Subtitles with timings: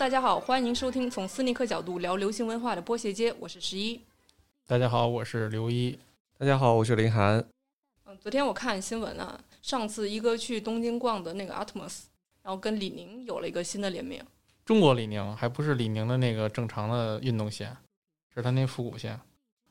[0.00, 4.00] 大家好，欢迎收听从斯尼克角度聊流行文化的波鞋街，我是十一。
[4.66, 5.98] 大家好，我是刘一。
[6.38, 7.44] 大家好，我是林涵。
[8.06, 12.04] 嗯，昨天我看新闻啊，上次一哥去东京逛的那个 Atmos，
[12.42, 14.24] 然后跟李宁有了一个新的联名。
[14.64, 17.76] 中国李宁还不是李宁的那个正常的运动鞋，
[18.34, 19.20] 是他那复古鞋。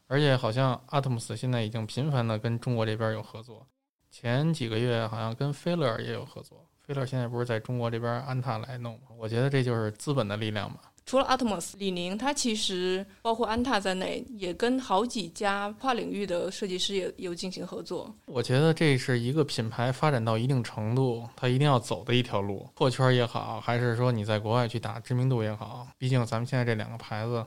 [0.05, 3.66] 而且好像 Atmos 现在已经频繁的跟中国这边有合作，
[4.11, 6.68] 前几个月好像跟菲乐也有合作。
[6.89, 9.09] 菲乐现在不是在中国这边安踏来弄吗？
[9.16, 10.80] 我觉得这就是资本的力量嘛。
[11.05, 18.11] 除了 Atmos，李宁它其实包括安踏在内，也跟好几家跨领域的设计师也有进行合作。
[18.25, 27.45] 我觉得这是一个品牌发展到一定程度，它一定要走的一条路，破圈也好，还是说你在国外去打知名度也好，毕竟咱们现在这两个牌子，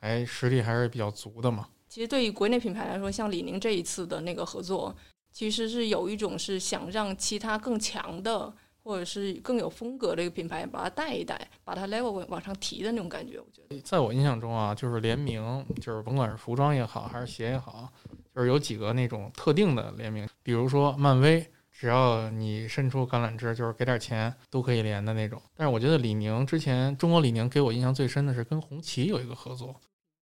[0.00, 1.68] 哎，实力还是比较足的嘛。
[1.88, 4.92] 其实对于国内品牌来说，像李宁这一次的那个合作，
[5.30, 8.52] 其实是有一种是想让其他更强的。
[8.82, 13.80] 或者是更有风格的一个品牌，把它带一带，把它 level 往上提的那种感觉，我觉得。
[13.80, 17.92] 在我印象中啊，就是联名，就是甭管是服装也好，还是鞋也好，
[18.34, 25.40] 就是有几个那种特定的联名，比如说漫威，只要你伸出橄榄枝，就是给点钱都可以连的那种。
[25.54, 29.74] 但是我觉得李宁之前，中国李宁给我印象最深的是跟红旗有一个合作，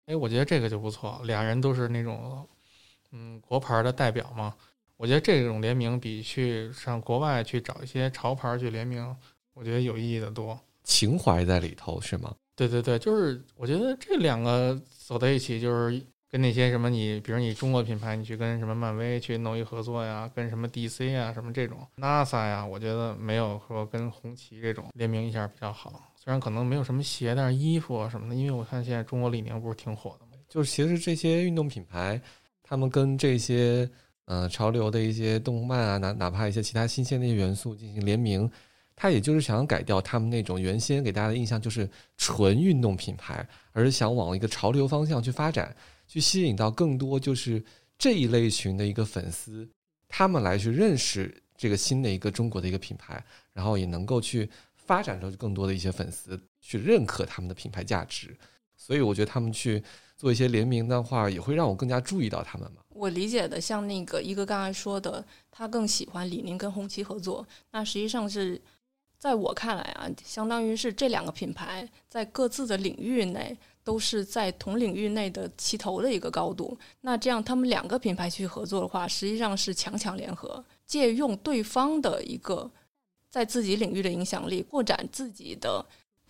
[0.07, 2.49] 哎，我觉得这个就不错，俩人都是那种，
[3.13, 4.55] 嗯，国牌的代表嘛。
[4.97, 9.15] 我觉得这种联名比去上国外去找一些潮牌去联名，
[9.53, 12.35] 我觉得有意义的多，情怀在里头是吗？
[12.55, 26.11] 对对对，就是我觉得这两个走在一起，就是跟那些什么你，比如你中国品牌，你去跟什么漫威去弄一合作呀，跟什么 DC 啊什么这种 NASA 呀，我觉得没有说跟红旗这种联名一下比较好。
[26.17, 30.33] 虽然可能没有什么鞋，但是衣服啊什么的，因为我看现在中国李宁不是挺火的吗？
[30.49, 32.19] 就是其实这些运动品牌，
[32.63, 33.87] 他们跟这些。
[34.27, 38.49] 呃，潮流的一些动漫啊，哪哪怕一些其他新鲜的一些元素进行联名，
[38.95, 45.75] 它也就是想改掉他们那种原先给大家的印象，就是纯运动品牌，而是想往一个潮流方向去发展，
[46.09, 47.63] 去吸引到更多就是
[47.97, 49.69] 这一类群的一个粉丝，
[50.09, 58.37] 他们来去认识这个新的一个中国的一个品牌，然后也能够去发展出更多的一些粉丝去认可他们的品牌价值，
[58.77, 59.81] 所以我觉得他们去
[60.17, 62.83] 做一些联名的话，也会让我更加注意到他们嘛。
[62.89, 67.47] 我理解的，像那个一哥刚才说的，他更喜欢李宁跟红旗合作。
[67.73, 68.59] 那实际上是
[69.19, 76.77] 在我看来啊，相当于是这两个品牌在各自的领域内都是在同领域内的齐头的一个高度。
[77.03, 82.71] 那这样他们两个品牌去合作的话，实际上是强强联合，借用对方的一个
[83.29, 85.85] 在自己领域的影响力，扩展自己的。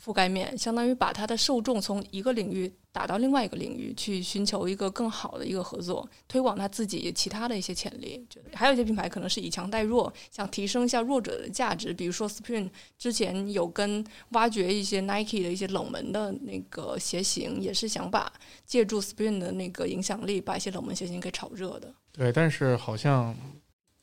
[0.07, 8.25] 覆盖面相当于把它的受众从一个领域打到另外一个领域，去寻求一个更好的一个合作，推广他自己其他的一些潜力。
[8.31, 11.93] 觉得还有一些品牌可能是以强带弱，想提升一下弱者的价值。
[11.93, 18.33] 比如说 Spring 之前有跟挖掘一些 Nike 的一些冷门的那个鞋型，也是想把
[18.65, 21.93] 借助 Spring 的那个影响力，把一些冷门鞋型给炒热的。
[22.13, 23.37] 对，但是好像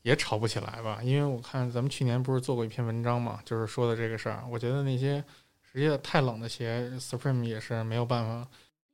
[0.02, 1.00] 也炒不起来吧？
[1.02, 4.44] 因为我看咱们去年不是做过一篇文章嘛，就是说的这个事儿。
[4.52, 5.24] 我觉得那些。
[5.74, 8.48] 直接太冷的鞋，Supreme 也是没有办法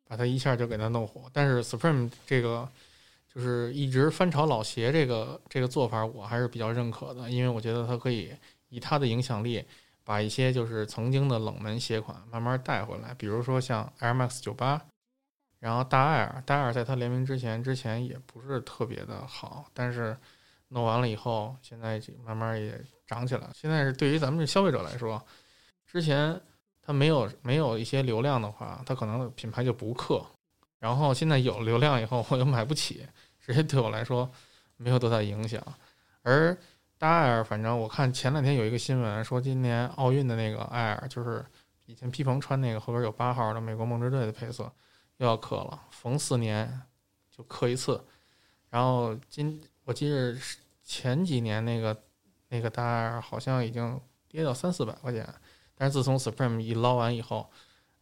[0.06, 1.30] 把它一下就给它弄火。
[1.34, 2.66] 但是 Supreme 这个
[3.28, 8.34] 就是一直翻炒老鞋这个这个做法，我还是比较认可的，因为我觉得它可以
[8.70, 9.62] 以它的影响力，
[10.06, 13.14] 把一些就是曾经的冷门鞋款慢慢带回来。
[13.16, 14.82] 比如说像 Air Max 九八，
[15.60, 20.18] 然后大艾尔，大艾尔在它联名之前之前也不是特别的好，但是
[20.70, 23.52] 弄完了以后，现在慢慢也涨起来了。
[23.54, 25.22] 现在是对于咱们这消费者来说，
[25.86, 26.40] 之前。
[26.90, 30.26] 它没有没有一些流量的话，它可能品牌就不氪。
[30.80, 33.06] 然后现在有流量以后，我又买不起，
[33.40, 34.28] 直接对我来说
[34.76, 35.64] 没有多大影响。
[36.24, 36.58] 而
[36.98, 41.46] 大艾尔，反正我看前两天有一个新闻说，今年奥运的那个艾尔，就是
[41.86, 44.64] 以前皮蓬穿那个后边有八号的美国梦之队的配色，
[45.18, 46.82] 又要刻了，逢四年
[47.30, 48.04] 就刻一次。
[48.72, 50.36] 然后今我记得
[50.84, 51.96] 前几年那个
[52.48, 55.32] 那个大艾尔好像已经跌到三四百块钱。
[55.80, 57.50] 但是自从 Supreme 一捞完以后，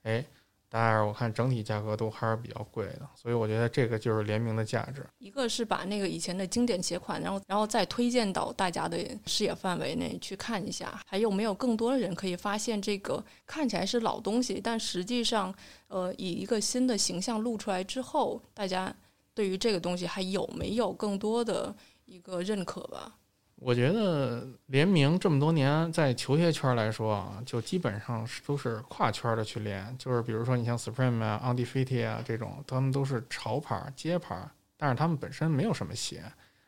[0.02, 0.26] 哎，
[0.68, 5.06] 大家我看整体价格都还是比较贵的，所以我觉得这个就是联名的价值。
[5.20, 8.98] 一个是把那个以前的经典鞋款，然后然后再推荐到大家的
[9.28, 15.54] 视野范围内去看一下，还有没有更多的人可以发现这个看起来是老东西，但实际上，
[15.88, 18.92] 呃，以一个新的形象露出来之后，大家
[19.36, 21.76] 对于这个东西还有没有更多的
[22.06, 23.16] 一个认可吧？
[23.60, 29.98] 我觉得联名这么多年，在球鞋圈来说啊，就基本上是都是跨圈的去联。
[29.98, 34.40] 就是比如说，你像 Supreme 啊、Undefeat 啊这种，他们都是潮牌、街牌，
[34.78, 36.24] 但是他们本身没有什么鞋，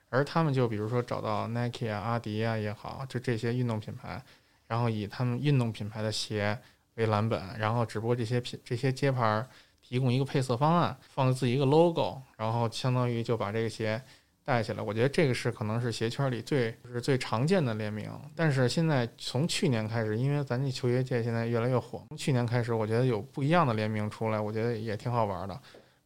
[0.09, 4.21] 而他们就比如说找到 Nike 啊、阿迪啊也好，就这些运动品牌，
[4.65, 6.59] 然后以他们运动品牌的鞋
[6.95, 9.47] 为蓝本，然后只不过这些品这些街牌
[9.79, 14.01] 提供一个配色方案，放自己一个 logo，然后相当于就把这个鞋
[14.49, 14.81] 带起来。
[14.81, 18.09] 我觉得这个是可能是鞋圈里最就是最常见的联名。
[18.35, 25.53] 但是现在从去年开始，因为咱这球鞋界现在越来越火，从去年开始，我觉得有不一样的联名出来，我觉得也挺好玩的。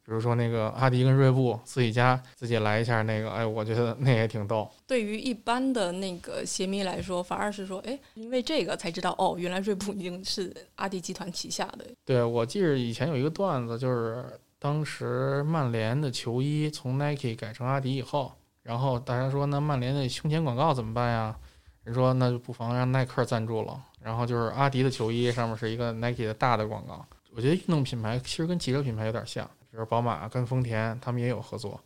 [0.06, 4.70] 比如说那个阿迪跟锐步自己家自己来一下那个，哎，我觉得那也挺逗。
[4.86, 11.86] 对于一般的那个鞋迷来说，反而是说，哎，因为这个才知道，哦，原来锐步已经是阿迪集团旗下的。
[12.04, 14.26] 对，我记得以前有一个段子，就是
[14.64, 18.32] 当时曼联的球衣从 Nike 改成阿迪以后，
[18.62, 21.38] 然后大家说，那曼联的胸前广告怎么办呀？
[21.84, 23.78] 人说，那就不妨让耐克赞助了。
[24.00, 27.06] 然后就是阿迪的球衣上面是一个 Nike 的大的广告。
[27.36, 29.46] 我觉得运动品牌其实跟汽车品牌有点像。
[29.70, 31.78] 比如宝马跟丰田，他们也有合作，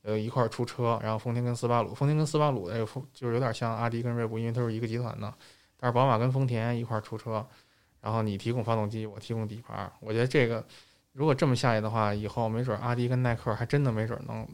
[0.00, 0.98] 呃，一块儿出车。
[1.02, 5.30] 然后丰田跟斯巴鲁，丰田跟斯巴鲁的丰就有点像阿迪跟锐步，因为它是一个集团的。
[5.78, 7.46] 但是宝马跟丰田一块儿出车，
[8.00, 9.92] 然后你提供发动机，我提供底盘。
[10.00, 10.64] 我觉得这个
[11.14, 14.46] 如果这么下来的话，以后没准阿迪跟耐克还真的没准能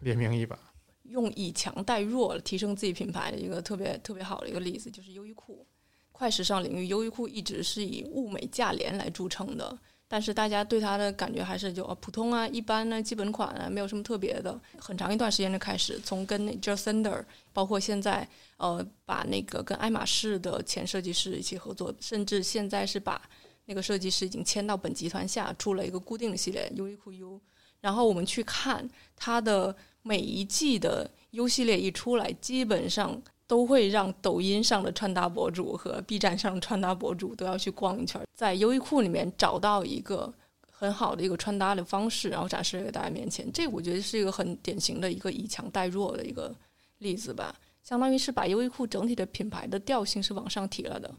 [0.00, 0.58] 联名一把。
[1.02, 5.64] 用以强代弱，提升自己品牌的一个特别特别好的一个例子，就是优衣库。
[6.12, 9.78] 快时尚领域，优衣库一直是以物美价廉来著称的。
[10.08, 14.58] 但是大家对它的感觉还是就普通啊，一般呢，基本款啊，没有什么特别的。
[14.78, 18.26] 很长一段时间就开始从跟 j a s e n d e r 包括现在
[18.56, 23.20] 呃，把那个跟爱马仕的前设计师一起合作，甚至现在是把
[23.66, 27.40] 那个设计师已经签到本集团下，出了一个固定的系列优衣库 U。
[27.80, 33.22] 然后我们去看它的每一季的 U 系列一出来，基本上。
[33.48, 40.34] 都会让抖音上的穿搭博主和 B 站上的穿搭博主都要去逛一圈，在优衣库里面找到一个
[40.68, 43.48] 很好的一个穿搭的方式，然后展示在大家面前。
[43.52, 46.52] 这我觉得是一个很典型的一个以强代弱的一个
[46.98, 47.54] 例子吧，
[47.84, 51.14] 相当于是把优衣库整体的品牌的调性是往上提了的。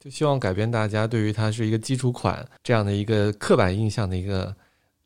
[0.00, 4.52] 就希望改变大家对于它是一个基础款这样的一个刻板印象的一个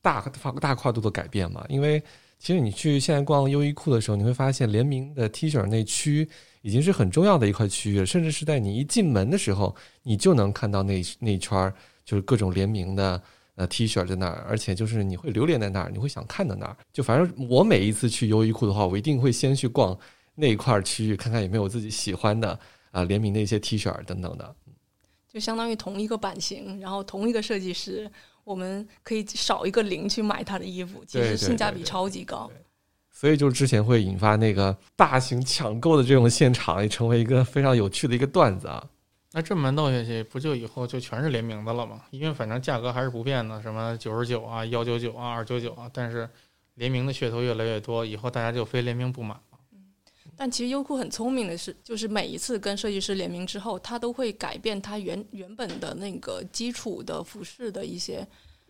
[0.00, 0.20] 大
[0.60, 2.02] 大跨度的改变嘛，因为。
[2.36, 6.28] 其实你去现在逛优衣库的时候，你会发现联名的 T 恤那区
[6.60, 11.72] 已经是很重要的一块区域了，甚至是在你一进门的时候，你就能看到那那一圈
[12.04, 13.22] 就是各种联名的
[13.54, 16.76] 呃 T 恤在那儿，而且就是你会流连在那儿，你会想看的那儿。
[16.92, 19.96] 就反正我每一次去优衣库的话，我一定会先去逛
[20.34, 22.58] 那一块区域，看看有没有自己喜欢的
[22.90, 24.54] 啊联名的一些 T 恤等等的。
[25.34, 28.08] 就相当于同一个版型，然后同一个设计师。
[28.44, 32.50] 我们可以少一个零去买他的衣服，其实性价比超级高。
[33.10, 38.86] 所以就之前会引发那个大型抢购的这种现场，也成为一个非常有趣的一个段子啊。
[39.32, 42.02] 那这么弄下去，不就以后就全是联名的了吗？
[42.10, 46.28] 因为反正价格还是不变的，什么九十九啊、幺九九啊、二九九啊，但是
[46.74, 49.34] 联名的噱头越来越多，以后大家就非联名不买。
[50.36, 58.26] 但其实优酷很聪明的是，就是每一次跟设计师联名之后，他都会改变他原原本的那个基础的服饰的一些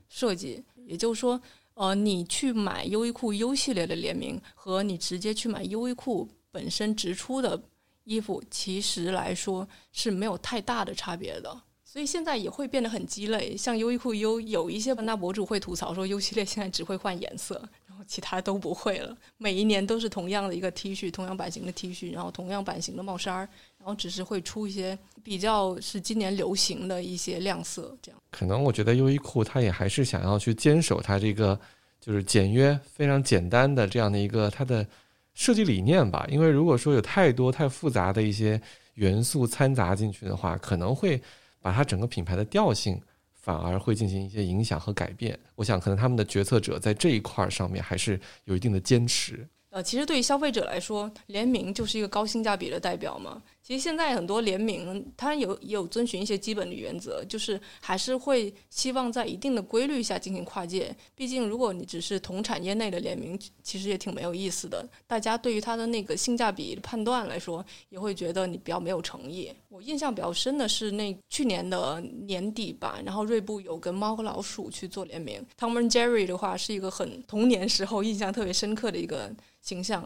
[0.09, 0.63] 设计。
[0.87, 1.41] 也就是说，
[1.75, 7.61] 呃，你去买优衣库 U 系列的联名，和你直接去买优衣库本身直出的
[8.05, 11.63] 衣服，其实来说是没有太大的差别的。
[11.83, 13.57] 所以现在也会变得很鸡肋。
[13.57, 17.67] 像优衣库 U，有一些穿搭博主会吐槽说，U 系列现在只会换颜色。
[18.07, 23.49] 其他都不会了，每一年都是同样的一个 T 恤，同样版型的 T 恤，然后同样版型的帽衫儿，
[23.79, 28.21] 然后只是会出一些比较是今年流行的一些亮色，这样。
[28.31, 31.59] 可能我觉得优衣库它也还是想要去坚守它这个
[32.01, 34.87] 就是简约、非常简单的这样的一个它的
[35.35, 36.27] 设计理念吧。
[36.31, 38.61] 因为如果说有太多太复杂的一些
[38.95, 41.21] 元素掺杂进去的话，可能会
[41.61, 43.01] 把它整个品牌的调性。
[43.45, 45.39] 反而会进行一些影响和改变。
[45.55, 49.47] 我想，可能他们的决策者在这一块上面还是有一定的坚持。
[49.75, 53.43] 呃，其实对于消费者来说，联名就是一个高性价比的代表嘛。
[53.61, 60.95] 其实现在很多联名，它有也有遵循一些基本的原则，就是还是会希望在一定的规律下进行跨界。
[61.17, 64.87] 毕竟，如果你只是同产业内的联名，其实也挺没有意思的。
[65.09, 69.51] 大家对于它的那个性价比判断来说，也会觉得你比较没有诚意。
[69.71, 75.45] 我印象比较深的是那去年的年底吧，然后锐步有跟猫和老鼠去做联名。
[75.59, 80.05] Tom and Jerry 的话是一个很童年时候印象特别深刻的一个形象。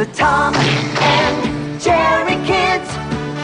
[0.00, 2.88] the Tom and Jerry kids.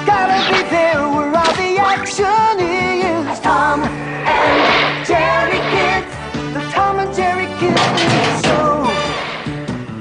[0.07, 3.41] Gotta be there where all the action is.
[3.41, 6.11] Tom and Jerry kids.
[6.55, 8.41] The Tom and Jerry kids.
[8.47, 8.89] So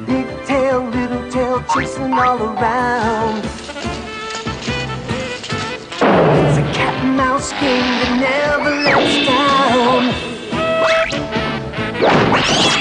[0.05, 3.04] big tail, little tail, chasing all around.
[7.45, 10.01] Mouse game that never lets down.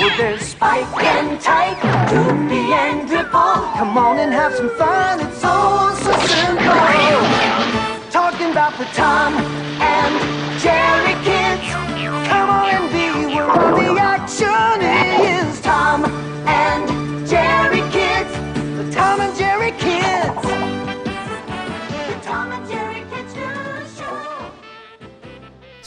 [0.00, 3.74] We're There's Spike and Tyke, Droopy and Dripple.
[3.76, 5.20] Come on and have some fun.
[5.20, 6.64] It's so, so simple.
[8.10, 9.34] Talking about the Tom
[9.80, 10.14] and
[10.60, 11.62] Jerry kids.
[12.28, 15.60] Come on and be where all the action is.
[15.60, 16.04] Tom
[16.46, 18.32] and Jerry kids.
[18.76, 19.43] The Tom and Jerry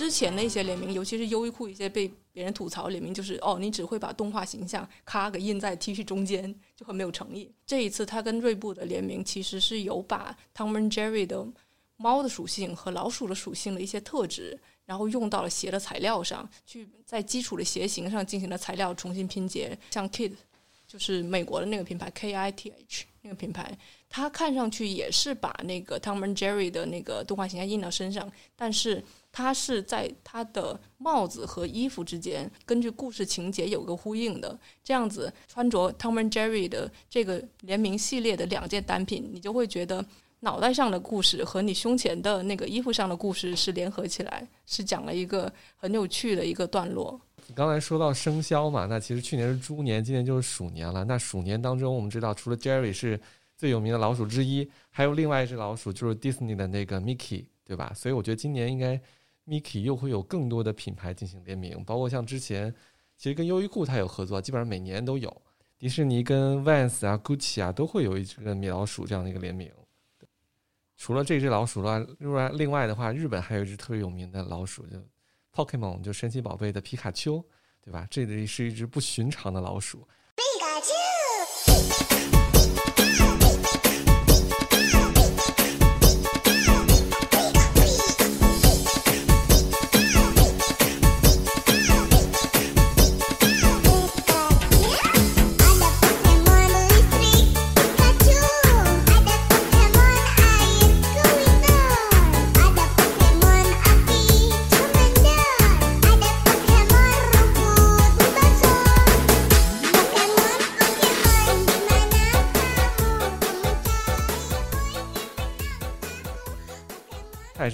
[0.07, 7.51] 之前的一些联名，尤其是优衣库一些被别人吐槽联名，就是哦，你只会把动画形象咔给印在 T 恤中间，就很没有诚意。
[7.65, 11.45] 这一次他跟锐步的联名，其实是有把 Tom and Jerry 的
[11.97, 19.77] 猫的属性和老鼠的属性的一些特质，然后用到了鞋的材料上，去在基础的鞋型上进行了材料重新拼接。
[19.91, 20.31] 像 Kid，
[20.87, 29.03] 就是美国的那个品牌 K I T H 那个品牌，它看上去也是把那个 Tom and Jerry 的那个动画形象印到身上，但是
[29.37, 34.59] 它是在它的帽子和衣服之间，根据故事情节有个呼应的。
[34.83, 40.03] 这样子穿着 Tom and Jerry 的这个联名系列的两件单品，你就会觉得
[40.39, 47.21] 脑袋上的故事和你胸前的那个衣服上的故事是联合起来，是讲了一个很有趣的一个段落。
[47.45, 51.05] 你刚才说到生肖嘛，那其实去年是猪年，今年就是鼠年了。
[51.05, 53.21] 那鼠年当中，我们知道除了 Jerry 是
[53.55, 57.93] 最有名的老鼠之一，还有另外一只老鼠就是 Disney 的那个 Mickey，对吧？
[57.95, 58.99] 所以我觉得今年应该
[59.47, 62.73] Mickey 又会有更多的品牌进行联名，包括像之前
[63.15, 65.41] 其实跟优衣库它有合作，基本上每年都有。
[65.77, 69.71] 迪士尼跟 Vans 啊、Gucci 啊都会有一只米老鼠这样的一个联名。
[70.95, 74.97] 除了这只老鼠了，另外另外的话，日本还有一只特别有名的老鼠，就
[75.53, 77.43] Pokemon，就神奇宝贝的皮卡丘，
[77.79, 78.07] 对吧？
[78.09, 80.07] 这里是一只不寻常的老鼠。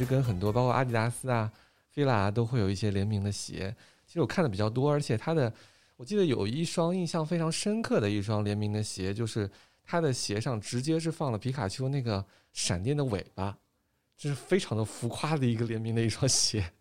[0.06, 1.52] 跟很多包括阿迪达斯啊、
[1.90, 3.76] 菲拉啊都会有一些联名的鞋。
[4.06, 5.52] 其实我看的比较多，而且它的
[5.96, 9.50] 我记得有一双印象非常深刻的一双联名的鞋，就是
[9.84, 13.58] 它的鞋上直接是放了皮卡丘那个闪电的尾巴，
[14.18, 16.72] 这是非常的浮夸的一个联名的一双鞋。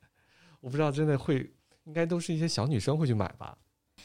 [0.61, 1.51] 我不知道真的会，
[1.85, 3.57] 应该都是一些小女生会去买吧。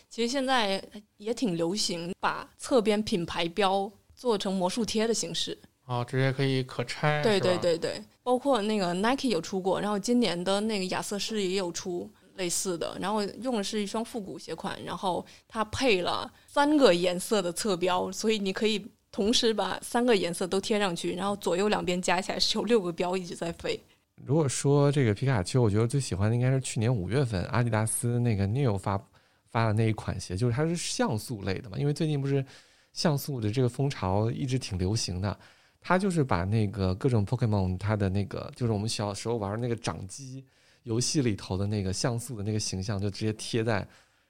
[0.10, 0.82] 其实现在
[1.18, 5.58] 也挺流行把侧边品牌标做成魔术贴的形式。
[5.86, 23.80] 哦，直接可以可拆，对对，对对，包括那个 Nike 有出过，然后今年的那个亚瑟士也有出类似的，然后用的是一双复古鞋款，然后它配了三个颜色的侧标，所以你可以同时把三个颜色都贴上去，然后左右两边加起来是有六个标一直在飞。
[24.26, 29.02] 如果说这个皮卡丘，我觉得最喜欢的应该是去年五月份阿迪达斯那个 Neo 发
[29.50, 32.46] 发的那一款鞋，就是它是像素类的嘛，因为最近不是
[32.92, 35.40] 像素的这个风潮一直挺流行的，
[35.82, 40.44] 它就是把那个各种 Pokemon 它的那个就是我们小时候玩那个掌机
[40.84, 43.88] 游戏里头的那个像素的那个形象，就直接贴在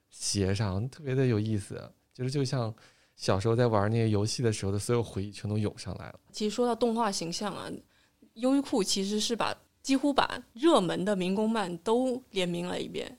[0.10, 1.82] 鞋上，特别的有意思，
[2.14, 2.74] 就是就像
[3.16, 6.20] 小时候在玩那些游戏的时候的所有回忆全都涌上来了。
[6.32, 7.70] 其实说到动画形象啊，
[8.34, 13.18] 优衣库其实是把几乎把热门的民工漫都联名了一遍。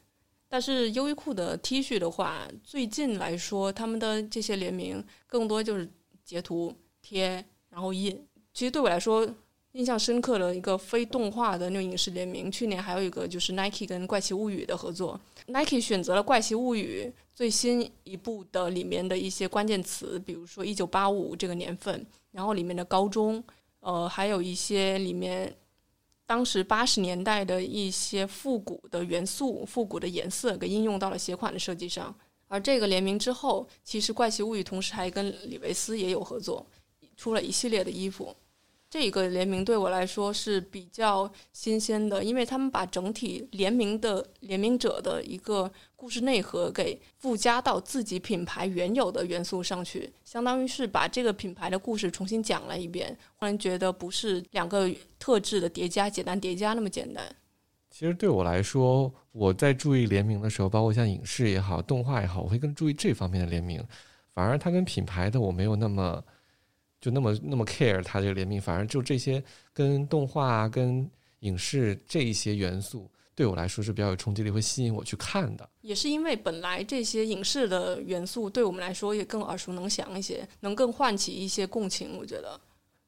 [0.49, 5.87] 但是优衣库的 T 恤的话，最近来说，他们的这些联名更多就是
[6.25, 8.27] 截图贴，然后印。
[8.55, 9.29] 其实对我来说，
[9.73, 15.21] 印象深刻的一个非动画的那种影视联名，去年还有一个就是 Nike 跟怪奇物语的合作。
[15.47, 23.43] Nike 选择了怪奇物语最新一部的里面的一些关键词，比如说一九八五这个年份，然后里面的高中，
[23.81, 25.55] 呃，还有一些里面
[26.27, 32.13] 当时八十年代的一些复古的元素、复古的颜色给应用到了鞋款的设计上。
[32.49, 36.67] 而这个联名之后，其实怪奇物语同时还跟李维斯也有合作，
[37.19, 38.35] 出了一系列的衣服。
[38.91, 57.23] 这个联名对我来说是比较新鲜的，因为他们把整体联名的联名者的一个故事内核给附加到自己品牌原有的元素上去，相当于是把这个品牌的故事重新讲了一遍，忽然觉得不是两个特质的叠加、简单叠加那么简单。
[57.91, 63.85] 其实对我来说，我在注意联名的时候，包括像影视也好、动画也好，我会更注意这方面的联名。
[64.33, 66.25] 反而它跟品牌的我没有那么
[67.01, 71.09] 就那么那么 care 它这个联名，反而就这些跟动画啊、跟
[71.41, 75.69] 影视这一些元素对我来说是比较有冲击力，会吸引我去看的。
[75.81, 82.19] 也是因为本来这些影视的元素对我们来说也更耳熟能详一些，能更唤起一些共情。
[82.19, 82.61] 我觉得，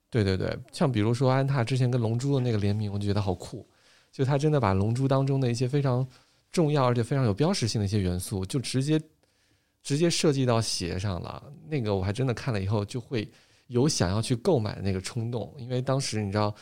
[0.08, 3.66] 对对对，像比如说安踏之前跟龙珠的那个联名，我就觉得好酷，
[4.12, 6.06] 就他真的把龙珠当中的一些非常
[6.52, 9.00] 重要而且非常有标识性的一些元素，就直接
[9.82, 11.42] 直接设计到鞋上了。
[11.68, 13.28] 那个我还真的看了以后就会
[13.70, 16.52] 有想要去购买的那个冲动，因为当时你知道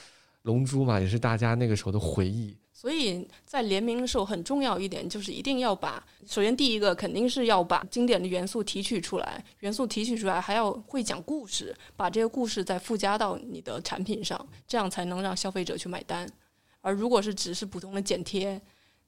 [0.43, 2.55] 龙珠嘛，也是大家那个时候的回忆。
[2.71, 16.31] 所以在联名的时候，很重要一点就是一定要把，首先第一个肯定是要把经典的元素提取出来，元素提取出来还要会讲故事，把这个故事再附加到你的产品上，这样才能让消费者去买单。
[16.83, 18.61] 而如果是只是普通的剪贴，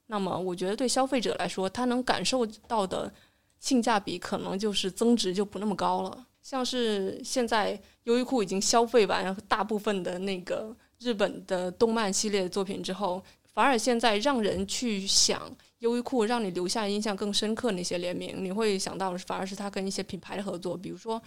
[0.07, 3.13] 那么我觉得对消费者来说，他能感受到的
[3.61, 6.27] 性价比可能就是增值就不那么高了。
[6.51, 13.23] 像是现在优衣库已经消费完大部分的那个日本的动漫系列作品之后，
[13.55, 15.41] 反而现在让人去想
[15.79, 21.23] 优衣库，让你留下印象更深刻那些联名，你会想到反而是他跟一些品牌的合作，比如说。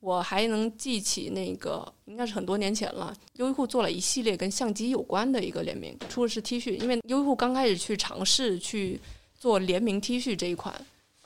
[0.00, 3.12] 我还能记起那个，应该是很多年前了。
[3.32, 9.00] 优衣库做了一系列跟相机有关的一个联名，出的是 T 恤，因为优衣库刚开始去尝试去
[9.36, 10.72] 做联名 T 恤这一款，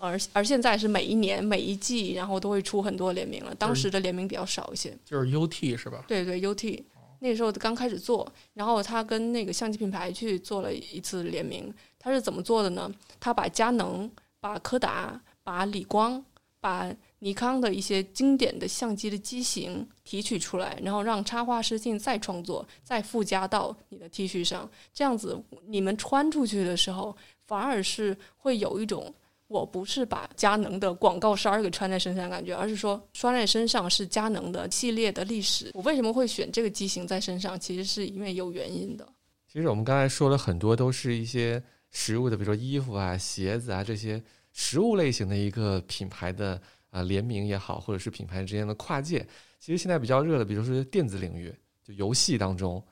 [0.02, 3.54] 而而现在是每一年每一季，然后都会出很多联名了。
[3.54, 6.04] 当时的联名比较少一些，就是 UT 是吧？
[6.08, 6.82] 对对，UT
[7.20, 11.72] 那时候刚开始做，然后他跟那个相机品牌去做了一次联名。
[12.00, 12.92] 他是怎么做的呢？
[13.20, 16.20] 他把佳能、把柯达、把理光、
[16.58, 24.68] 把尼康的一些经典的相机的机型提取出来，然后让插画师进再创作，再附加到你的 T 恤上。
[24.92, 27.16] 这样子，你们穿出去的时候，
[27.46, 29.14] 反而是会有一种。
[29.52, 35.70] 我不是把佳能的广告衫儿给穿在身上，感觉，而是说穿在身上是佳能的系列的历史。
[35.74, 37.60] 我为什么会选这个机型在身上？
[37.60, 39.06] 其实是因为有原因的。
[39.46, 44.22] 其实我们刚才说了很多，都是一些实物的，比如说衣服啊、鞋子啊这些
[44.52, 49.26] 实物类型的一个品牌的啊联名也好，或者是品牌之间的跨界。
[49.60, 51.54] 其实现在比较热的，比如说电子领域，
[51.86, 52.82] 就游戏当中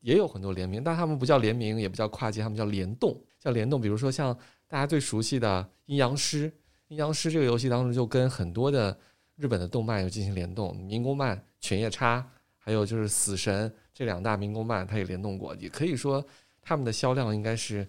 [0.00, 3.78] 也有很多联名，但他们不叫联名，也不叫跨界，他们叫联动，叫联动。
[3.80, 4.36] 比如说像
[4.68, 6.50] 大家最熟悉的《阴阳师》，
[6.88, 8.98] 《阴阳师》这个游戏当中就跟很多的
[9.36, 12.20] 日本的动漫有进行联动，民工漫《犬夜叉》，
[12.58, 16.24] 还有就是《死神》这两大民工漫，它也联动过，也可以说
[16.60, 17.88] 他们的销量应该是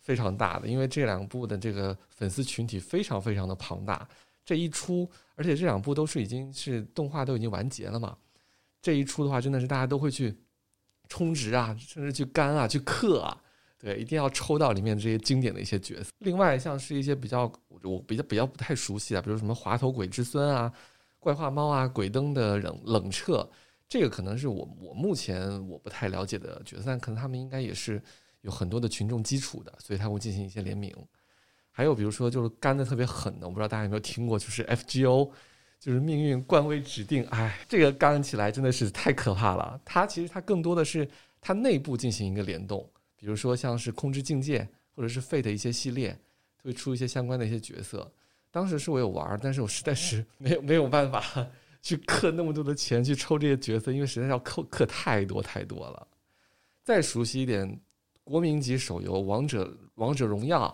[0.00, 4.08] 非常大的，因为这两部的这个粉丝群体非常非常的庞大。
[4.44, 8.16] 这一出，而且这两部都是已经是动画都已经完结了嘛，
[8.80, 10.34] 这一出的话，真的是大家都会去
[11.08, 13.42] 充值啊，甚至去肝啊，去氪啊。
[13.78, 16.10] 对，一定要抽到里面这些经典的一些角色。
[16.20, 17.50] 另外，像是一些比较
[17.82, 20.72] 我比较比较不太熟悉的，比如什么滑头鬼之孙啊、
[21.18, 23.46] 怪画猫啊、鬼灯的冷冷彻，
[23.86, 28.02] 这个可能是我我目前我不太了解的角色，但可能他们应该也是
[28.40, 30.94] 有很多的群众基础的，所以他会进行一些联名。
[31.70, 35.30] 还有比如说就是干的特别狠的，我不知道大家有没有听过，就是 FGO，
[35.78, 39.78] 就是命运冠位指定，哎，这个干起来真的是太可怕了。
[39.84, 41.06] 它其实它更多的是
[41.42, 42.90] 它内部进行一个联动。
[43.26, 46.16] 比如说像是空之境界或者是 Fate 的一些系列，
[46.62, 48.08] 会出一些相关的一些角色。
[48.52, 51.20] 当时是我有玩儿，但是我实在是没有没有办法
[51.82, 56.06] 去氪那么多的钱去抽这些角色，因为实在要氪氪太多太多了。
[56.84, 57.80] 再熟悉一点
[58.22, 60.68] 国民级手游《王者王者荣耀》，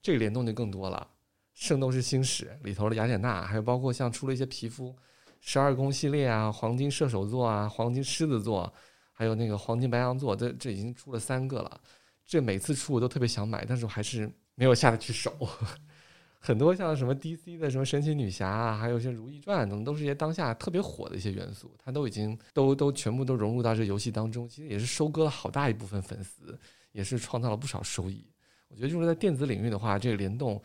[0.00, 1.08] 这个联动就更多了，
[1.54, 4.94] 《圣斗士星矢》里头的雅典娜，还有包括像出了一些皮肤
[5.40, 8.72] 十二宫系列啊、黄金射手座啊、黄金狮子座。
[9.18, 11.80] 还有那个黄金白羊座，这这已经出了三个了。
[12.26, 15.32] 这每次出我都特别想买，但是我还是没有下得去手。
[16.38, 24.46] 很多像什么 DC 的什么神奇女侠啊，还有一些如懿传等，都是一些当下特别火的一些元素，它都已经都都全部都融入到这游戏当中。
[24.46, 26.56] 其实也是收割了好大一部分粉丝，
[26.92, 28.24] 也是创造了不少收益。
[28.68, 30.60] 我觉得就是在电子领域的话，这个联动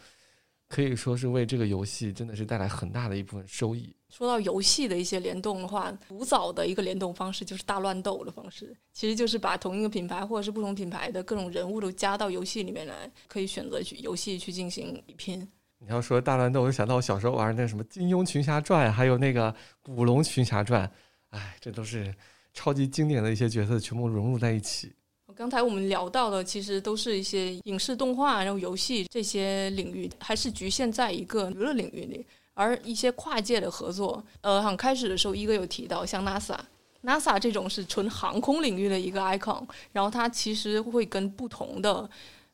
[0.72, 3.94] 可以说是为这个游戏真的是带来很大的一部分收益。
[4.08, 15.46] 说到游戏的一些联动的话，古早的一个联动方式就是大乱斗的方式，其实就是把同一个品牌或者是不同品牌的各种人物都加到游戏里面来，可以选择去游戏去进行比拼。
[15.80, 20.88] 你要说大乱斗，我就想到我小时候玩那什么《金庸群侠传》，还有那个《古龙群侠传》，
[21.32, 22.14] 哎，这都是
[22.54, 24.94] 超级经典的一些角色，全部融入在一起。
[25.42, 32.24] 刚才我们聊到的，其实都是一些影视动画，然后游戏这些领域，还是局限在一个娱乐领域里。
[32.54, 42.08] 而一些跨界的合作，呃，很开始的时候，一哥有提到，像 NASA，NASA 这种是纯航空领域的一个 icon，然后它其实会跟不同的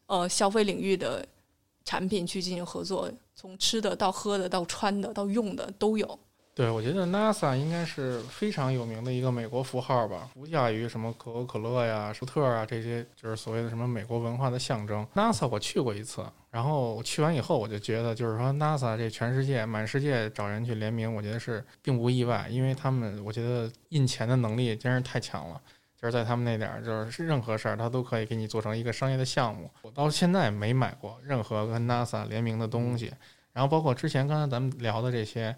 [0.05, 1.27] 呃消费领域的
[1.83, 6.17] 产品去进行合作，从吃的到喝的到穿的到用的都有。
[6.57, 15.05] 对，我觉得 NASA 应该是非常有名的一个美国符号吧，不亚于什么可口可乐呀、舒特啊这些，就是所谓的什么美国文化的象征。
[15.13, 25.61] NASA 我去过一次，然后我去完以后，我就觉得，就是说 NASA 这全世界满世界找人去联名，我觉得是并不意外，因为他们我觉得印钱的能力真是太强了。
[26.01, 29.69] 就是在他们那点儿，就是任何事儿他都可以给你做成一个商业的项目。
[29.83, 33.13] 我到现在没买过任何跟 NASA 联名的东西，
[33.53, 35.55] 然后包括之前刚才咱们聊的这些。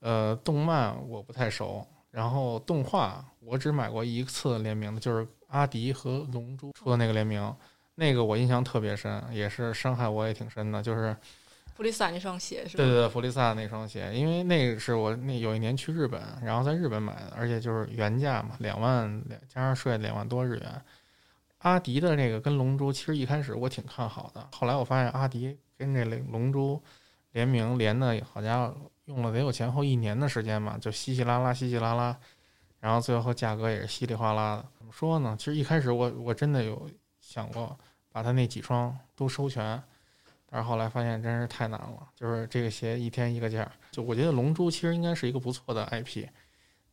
[0.00, 7.52] 呃，动漫我不太熟，然后动画我只买过一次联名的，就是阿迪和龙珠出的那个联名，
[7.96, 11.16] 那个我印象特别深，也是伤害我也挺深的，就是
[11.74, 12.84] 弗利萨那双鞋是吧？
[12.84, 20.82] 对对对，弗利萨那双鞋，因为那个是我那有一年去日本，然后在日本买的，而且就是原价嘛，两万两加上税两万多日元。
[21.58, 26.80] 阿迪的那个跟龙珠，其实一开始我挺看好的，后来我发现阿迪跟这龙珠
[27.32, 28.76] 联名连的好家伙。
[29.08, 32.14] 用了得有前后一年的时间吧，就稀稀拉拉，稀稀拉拉，
[32.78, 34.66] 然后最后价格也是稀里哗啦的。
[34.76, 35.34] 怎么说呢？
[35.38, 36.86] 其实一开始我我真的有
[37.18, 37.74] 想过
[38.12, 39.82] 把它那几双都收全，
[40.44, 42.06] 但是后来发现真是太难了。
[42.14, 46.26] 就是这个鞋一天一个价，就我觉得龙珠其实应该是一个不错的 IP，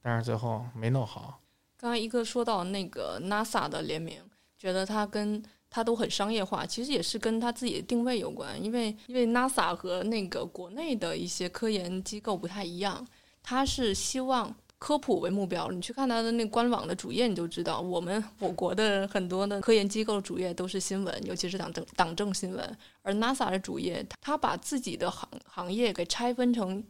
[0.01, 1.41] 但是最后没弄好。
[1.77, 4.21] 刚才一哥说到那个 NASA 的联名，
[4.57, 5.43] 觉得它跟
[5.75, 8.63] 它都很商业化，其实也是跟它自己的定位有关。
[8.63, 13.05] 因为因为 NASA 和那个国内的一些科研机构不太一样，
[13.43, 15.69] 它是希望科普为目标。
[15.69, 22.77] 你去看它的那官网的主页，你就知道，我们我国的很多的科研机构主页都是新闻，尤其是党政党政新闻。
[23.01, 26.81] 而 NASA 的主页，它把自己的行行业给拆分成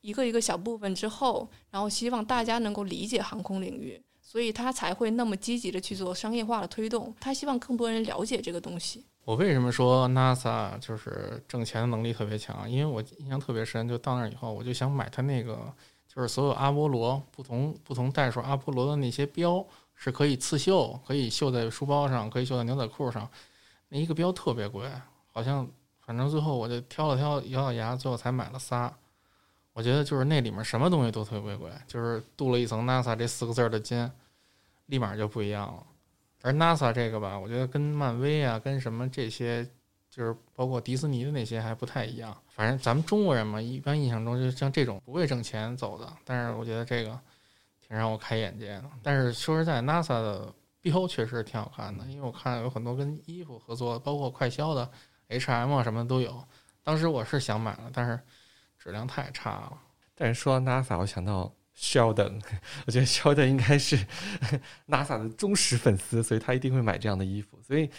[0.00, 4.02] 一个一个小部分之后，然后希望大家能够理解航空领域。
[4.34, 9.04] 所以他才会那么积极的去做商业化的推动，他希望更多人了解这个东西。
[9.24, 12.68] 我为什么说 NASA 就是挣钱的能力特别强？
[12.68, 15.72] 因为我印象特别深，就到那儿以后，我就想买他那个，
[16.12, 23.30] 就是所有阿波罗不同不同代数阿波罗的那些标是可以刺绣，可以绣在书包上，可以绣在牛仔裤上。
[23.88, 24.90] 那一个标特别贵，
[25.30, 25.64] 好像
[26.04, 28.92] 反正最后我就挑了挑，咬咬牙，最后才买了仨。
[29.74, 34.10] 我觉得就是那里面什么东西都特别贵，就是镀了一层 NASA 这四个字儿的金。
[34.86, 35.86] 立马就不一样了，
[36.42, 39.64] 而 NASA 这个吧，我觉得跟漫威啊，跟什么这些，
[40.10, 42.36] 就是包括迪士尼的那些还不太一样。
[42.50, 46.12] 反正咱们中国人嘛，一般印象中就像这种不为挣钱走的。
[46.24, 47.18] 但是我觉得这个
[47.80, 48.84] 挺让我开眼界的。
[49.02, 54.88] 但是说实在，NASA 的标确实挺好看的，因为我看有很多跟衣服合作，包括快销的
[55.28, 56.44] H&M 什么都有。
[56.82, 58.20] 当时我是想买了，但是
[58.78, 59.78] 质量太差了。
[60.14, 62.40] 但是说到 NASA，我想到 Sheldon，
[62.86, 63.96] 我觉得 Sheldon 应该是
[64.88, 67.60] NASA 的忠实粉丝，所以他一定会买这样的衣服。
[67.62, 67.90] 所以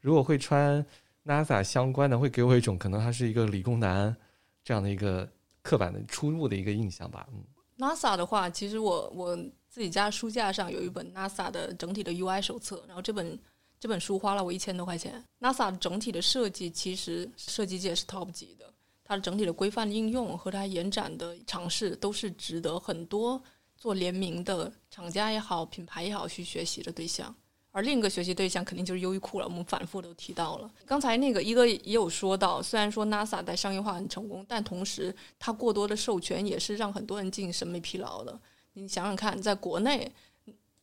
[0.00, 0.84] 如果会穿
[1.24, 4.14] NASA 相关的，会给我一种可能他是一个理工男
[4.62, 5.28] 这样的一个
[5.62, 7.26] 刻板的出入的一个印象吧。
[7.32, 7.42] 嗯
[7.78, 9.36] ，NASA 的话，其实我我
[9.68, 13.38] 自己家书架上有一本 NASA 的整体的 UI 手册，然后这本
[13.80, 15.24] 这本书花了我一千多块钱。
[15.40, 18.72] NASA 整体的设计其实设计界是 top 级的，
[19.04, 23.40] 它的整体的规范应用和它延展的尝试都是值得很多
[23.76, 27.34] 做联名的厂家也好、品牌也好去学习的对象。
[27.70, 30.70] 而另一个学习对象肯定就是优衣库了，我们反复都提到了。
[30.86, 38.40] 刚才那个一哥也有说到，虽然说 NASA 在商业化很成功，但同时它过多的授权也是让很多人进行审美疲劳的。
[38.74, 40.10] 你想想看，在国内，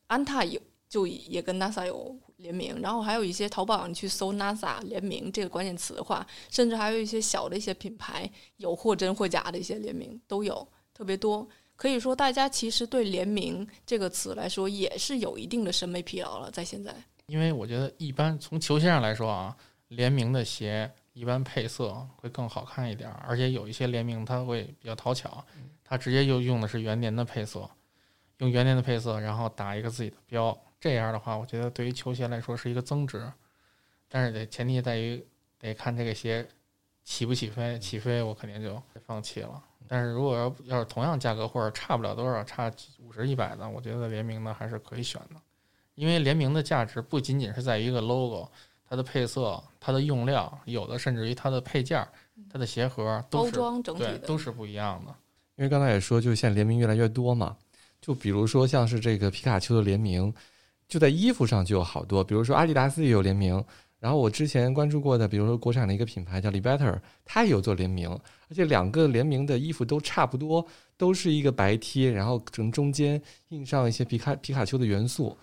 [0.07, 11.47] 安踏有就也跟 NASA 有联名，然后还有一些淘宝上你去搜 NASA 联名这个关键词的话，甚至还有一些小的一些品牌有或真或假的一些联名都有，特别多。
[11.77, 16.51] 可以说，大家其实对“联名”这个词来说，也是有一定的审美疲劳了。
[16.51, 16.93] 在现在，
[17.27, 19.55] 因为我觉得一般从球鞋上来说啊，
[19.87, 25.43] 联名的鞋一般配色会更好看一点儿，而且有一些联名它会比较讨巧，
[25.85, 27.67] 它直接就用的是元年的配色，
[28.39, 33.31] 用元年的配色，然后打一个自己的标，这样的话，我觉得对于球鞋来说是一个增值，
[34.09, 35.23] 但是得前提在于
[35.59, 36.45] 得看这个鞋
[37.03, 39.63] 起不起飞，起飞我肯定就放弃了。
[39.87, 45.39] 但是如果要要是同样价格或者差不了多少，差五十一百的，我觉得联名的还是可以选的。
[45.95, 48.49] 因为联名的价值不仅仅是在于一个 logo，
[48.89, 52.03] 它的配色、它的用料，有的甚至于它的配件、
[52.49, 55.13] 它的鞋盒都包装整体的都是不一样的。
[55.57, 57.55] 因为刚才也说，就现在联名越来越多嘛，
[57.99, 60.33] 就比如说像是这个皮卡丘的联名，
[60.91, 63.63] 就在衣服上就有好多，比如说阿迪达斯也有联名。
[63.97, 68.09] 然后我之前关注过的，比如说国产的一个品牌叫 Libetter，它也有做联名，
[68.49, 70.65] 而且两个联名的衣服都差不多，
[70.97, 75.37] 都是一个白 T，然后中中间印上一些皮卡皮卡丘的元素。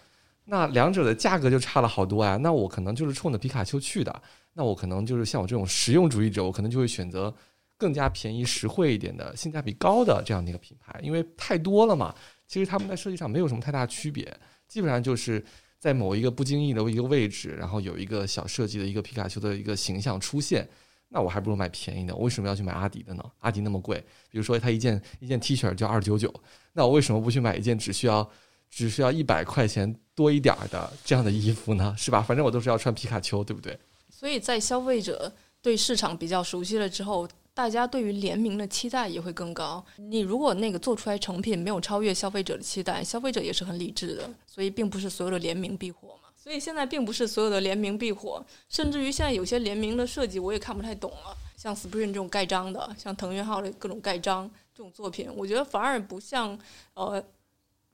[0.44, 2.36] 那两者的价格就差了好多呀。
[2.36, 7.34] 那我可能就是冲着皮卡丘去的，那我可能就是像我这种实用主义者，我可能就会选择
[7.78, 12.14] 更加便宜实惠一点的、性价比高的这样的一个品牌，因为太多了嘛。
[12.46, 14.36] 其实他们在设计上没有什么太大区别，
[14.68, 15.44] 基本上就是
[15.78, 20.68] 在某一个不经意的一个位置，然后有一个小设计的一个皮卡丘的一个形象出现。
[21.10, 23.24] 那我还不如买便宜的，我为什么要去买阿迪的呢？
[23.38, 23.98] 阿迪那么贵，
[24.30, 26.30] 比如说它一件一件 T 恤就二九九，
[26.74, 28.30] 那我为什么不去买一件只需要
[28.70, 31.94] 只需要一百块钱多一点的这样的衣服呢？
[31.96, 32.20] 是吧？
[32.20, 33.78] 反正我都是要穿皮卡丘，对不对？
[34.10, 37.26] 所以在消费者对市场比较熟悉了之后，
[37.58, 39.84] 大家对于联名的期待也会更高。
[39.96, 46.28] 你如果那个做出来成品没有超越消费者的期待，消费者也是很理智的，所以并不是所有的联名必火嘛。
[46.36, 56.56] 所以现在并不是所有的联名必火，甚至于现在有些联名的设计我也看不太懂了，像 Spring 这种盖章的，像藤原浩的各种盖章这种作品，我觉得反而不像
[56.94, 57.20] 呃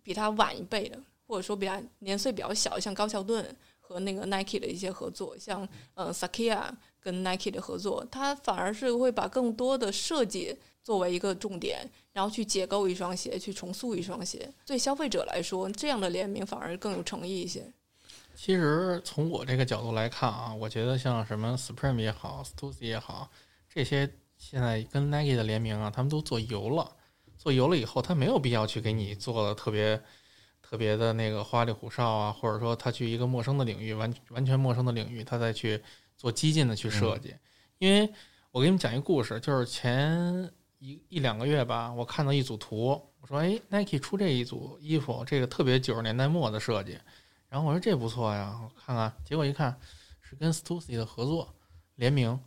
[0.02, 3.42] 比它晚一辈的，或者说比它年岁比较小，像高桥盾
[3.80, 6.68] 和那个 Nike 的一些合作，像呃 Sakia
[7.04, 14.50] 跟 Nike 的合作，它反而是会把更多的设计作为一个重点，然后去解构一双鞋，去重塑一双鞋。
[14.64, 17.70] 对消费者来说，这样的联名反而更有诚意一些。
[18.34, 23.30] 其实从我这个角度来看啊，我觉得像什么 Supreme 也好，Stussy 也好，
[23.68, 26.96] 这些现在跟 Nike 的联名啊，他们都做油了。
[27.36, 30.00] 做油了以后，他没有必要去给你做的特别
[30.62, 35.82] 特别的那个花里胡哨啊，或者说他去一个陌生的领域，完完全陌生的领域，他再去
[36.16, 37.34] 做激进的去设计。
[37.78, 38.12] 因为
[38.50, 46.98] 我给你们讲一个故事，就是前一一两个月吧，我看到一组图，我说哎，Nike 出这一组衣服，这个特别九十年代末的设计。
[47.48, 49.76] 然后我说这不错呀，我看看，结果一看
[50.20, 51.54] 是跟 Stussy 的合作
[51.96, 52.38] 联名，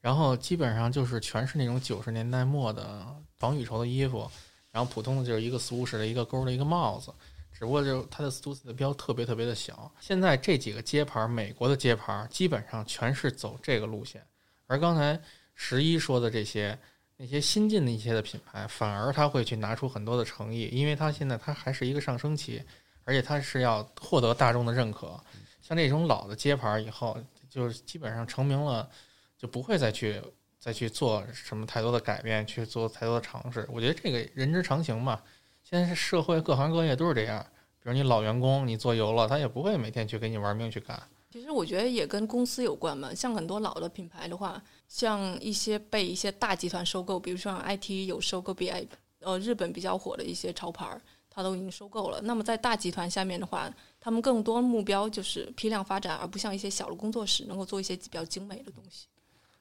[0.00, 4.30] 然后基本上就是全是那种九十年代末的防雨绸的衣服，
[4.72, 7.12] 然后普通的就是一个 swoosh 的一个钩的一个帽子，
[7.60, 9.92] 只不过就它的 Stussy 的标特别特别的小。
[10.00, 14.26] 现在这几个街牌，美国的街牌基本上全是走这个路线，
[14.66, 15.20] 而刚才
[15.54, 16.78] 十一说的这些
[17.18, 22.64] 那些新进的一些的品牌，反而他会去拿出很多的诚意，因为它现在它还是一个上升期。
[23.04, 25.18] 而且它是要获得大众的认可，
[25.60, 27.18] 像这种老的街牌以后，
[27.48, 28.88] 就是基本上成名了，
[29.36, 30.22] 就不会再去
[30.60, 33.66] 再去做什么太多的改变，去做太多的尝试。
[33.72, 35.20] 我觉得这个人之常情嘛。
[35.62, 37.44] 现在是社会各行各业都是这样，
[37.82, 41.00] 比如你老员工，你做油了，他也不会每天去给你玩命去干。
[41.30, 43.14] 其实我觉得也跟公司有关嘛。
[43.14, 48.86] 像很多老的品牌的话，像一些被一些大集团收购，比如说像 IT 有收购 BI，
[49.20, 51.00] 呃，日本比较火的一些潮牌儿。
[51.32, 52.20] 它都已经收购了。
[52.22, 59.06] 那么在大集团下面的话，他们更多目标就是批量发展，而不像一些小的工作室能够做一些比较精美的东西。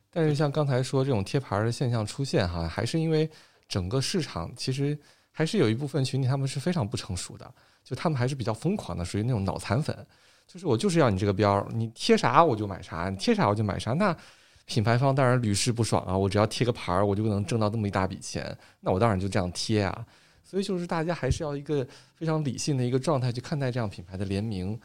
[0.09, 3.29] 但是像刚才说这种贴牌的现象出现哈，还是因为
[3.67, 4.97] 整个市场其实
[5.39, 7.49] 还是有一部分群体他们是非常不成熟的，
[7.81, 9.95] 就他们还是比较疯狂的，属于那种脑残粉。
[10.45, 13.93] 就是我就是要你这个标，你贴啥我就买啥，你贴啥我就买啥。
[13.93, 14.13] 那
[14.65, 20.05] 品牌方当然屡试不爽啊，我只要贴个牌儿，我就能挣到那么一大笔钱，那我当然就这样贴啊。
[20.43, 24.77] 所以就是大家还是要一个非常理性的一个状态去看待这样品牌的联名，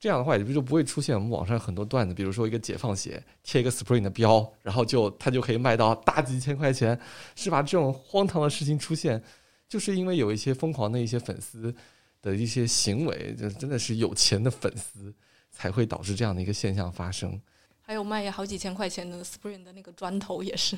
[0.00, 6.98] 这样的话也就不会出现我们网上很多段子，比如说一个解放鞋贴一个 Spring 的标，然后就它就可以卖到大几千块钱，
[7.36, 7.60] 是吧？
[7.60, 9.22] 这种荒唐的事情出现，
[9.68, 11.74] 就是因为有一些疯狂的一些粉丝
[12.22, 15.14] 的一些行为，就真的是有钱的粉丝
[15.50, 17.40] 才会导致这样的一个现象发生。
[17.82, 20.76] 还有卖好几千块钱的 Spring 的那个砖头也是。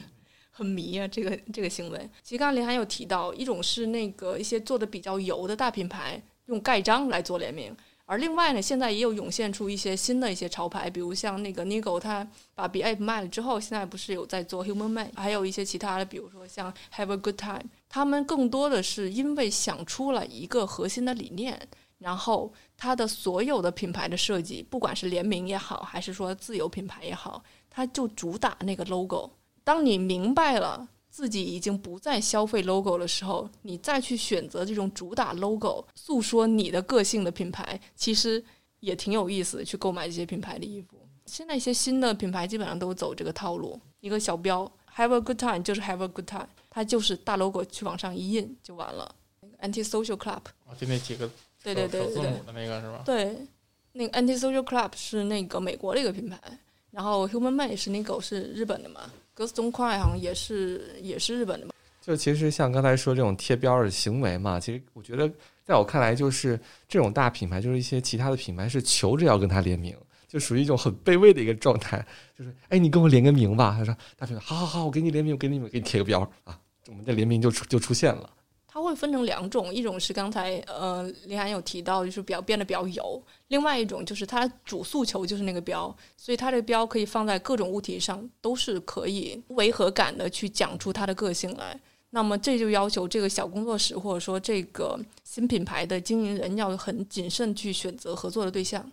[0.53, 2.11] 很迷啊，这个这个行为。
[2.24, 7.74] 其实刚才林涵有提到，一种是那个一些做的比较油的大品牌用盖章来做联名，
[8.05, 21.61] 而另外呢，现在也有涌现出一些新的一些潮牌，比如像那个 Nigo，它把 B Ape 卖了之后，现在不是有在做 Human Made，还有一些其他的，比如说像 Have a Good Time，他们更多的是因为想出了一个核心的理念，
[21.98, 29.29] 然后它的所有的品牌的设计，不管是联名也好，还是说自有品牌也好，它就主打那个 logo。
[29.64, 38.42] 当你明白了自己已经不再消费 logo 的时候，你再去选择这种主打 logo、诉说你的个性的品牌，其实
[38.79, 39.64] 也挺有意思的。
[39.64, 49.14] 去购买这些品牌的衣服，现在一些新的品牌基本上都走这个套路，一个小标 “Have a good time” 就是 “Have a good time”，它就是大 logo 去往上一印就完了。
[49.61, 51.28] Anti Social Club，啊，就那几个
[51.62, 53.02] 对对对对对首字母的那个是吧？
[53.04, 53.37] 对，
[53.92, 56.38] 那个 Anti Social Club 是那个美国的一个品牌，
[56.90, 59.11] 然后 Human Made 是那狗是日本的嘛。
[59.35, 61.72] 格斯东快好像也是也是日本的嘛？
[62.00, 65.30] 就其实像刚才说这种贴标的行为嘛，其实我觉得
[65.64, 69.94] 在我看来，就是这种大品牌，就是一些其他的品牌是求着要跟他联名，
[70.30, 72.06] 就属于一种很卑微的一个状态，
[72.38, 73.74] 就是哎，你跟我联个名吧。
[73.76, 78.30] 他说大品牌，好好好，我给你联名，我给你给你贴个标啊，我们的联名就出就出现了。
[78.72, 91.80] 它会分成两种，一种是刚才呃林涵有提到，就是比较变得比较油；另外一种就是它主诉求就是那个标，所以它这个标可以放在各种物体上，都是可以违和感的去讲出它的个性来。
[92.10, 98.88] 那么这就要求这个小工作室或者说这个新品牌的经营人要很谨慎去选择合作的对象，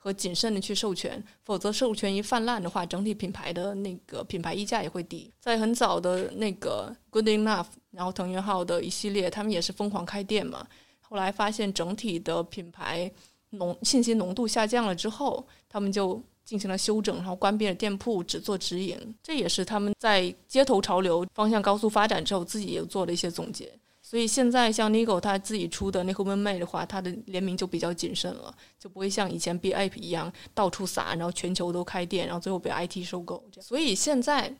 [0.00, 5.30] 和谨慎的去授权，否则授权一泛滥的话，整体品牌的那个品牌溢价也会低。
[5.40, 10.64] 在很早的那个 Good Enough，然后腾讯号的一系列，他们也是疯狂开店嘛，
[11.00, 13.10] 后来发现整体的品牌
[13.50, 18.96] 浓信息浓度下降了之后，他们就进行了修整，然后关闭了店铺，只做直营。
[19.22, 23.70] 这也是他们在街头潮流方向高速发展之后，自己也做了一些总结。
[24.08, 33.44] 所以现在像 Nigo 他自己出的那 Human Made 的话，它的联名就比较谨慎了，就不会像以前 B App 一样到处撒，然后全球都开店，然后最后被 IT 收购。
[33.60, 34.50] 所以现在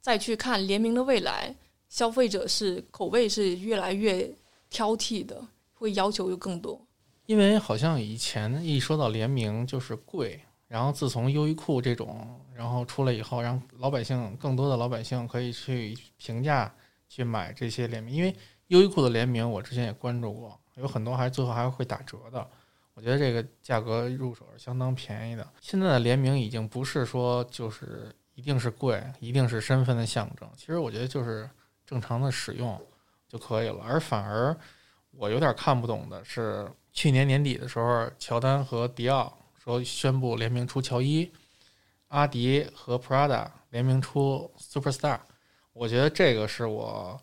[0.00, 1.52] 再去看联名的未来，
[1.88, 4.32] 消费者是口味是越来越
[4.70, 6.80] 挑剔的，会要求又更多。
[7.26, 16.72] 因为好像以前一说到联名就是贵，然后自从优衣库这种然后出来以后，让老百姓更多的老百姓可以去平价
[17.08, 18.32] 去买这些联名，因为
[18.72, 22.48] 优衣库的联名我之前也关注过，有很多还最后还会打折的。
[22.94, 25.46] 我觉得这个价格入手是相当便宜的。
[25.60, 30.48] 现在的联名已经不是说就是一定是贵，一定是身份的象征。
[30.56, 31.48] 其实我觉得就是
[31.84, 32.80] 正常的使用
[33.28, 33.84] 就可以了。
[33.86, 34.56] 而反而
[35.10, 41.30] 我有点看不懂的是，去年年底的时候，乔丹和迪奥说宣布联名出乔伊，
[42.08, 45.20] 阿迪和 Prada 联名出 Superstar。
[45.74, 47.20] 我觉得这个是我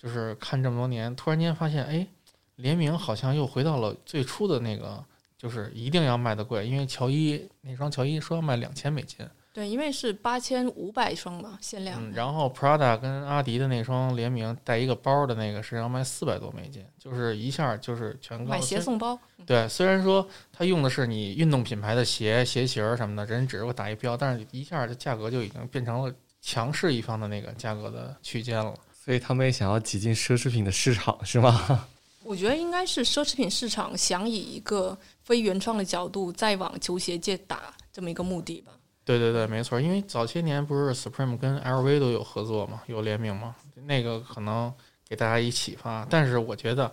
[0.00, 2.06] 就是看这么多年，突然间发现，哎，
[2.54, 5.04] 联名好像又回到了最初的那个，
[5.36, 12.00] 就是一定要卖的贵，因为乔伊那双乔伊说要卖两千美金，对，因为是八千五百双嘛，限量。
[12.00, 18.50] 嗯，然后 Prada 跟阿迪的那双联名带一个包的那个是要卖四百多美金，就是一下就是全高。
[18.52, 28.72] 买鞋送包，对，虽然说他用的是你运动品牌的鞋、鞋型什么的，人只是给打一标，但是一下这价格就已经变成了强势一方的那个价格的区间了。
[29.08, 31.88] 所以他们也想要挤进奢侈品的市场，是吗？
[32.24, 38.72] 我觉得应该是奢侈品市场想以一个非原创的角度再往球鞋界打这么一个目的吧。
[39.06, 44.70] 对对对，没错，因为早些年不是 Supreme 跟 LV 都有合作嘛，有联名嘛，那个可能
[45.08, 46.06] 给大家一启发。
[46.10, 46.92] 但是我觉得，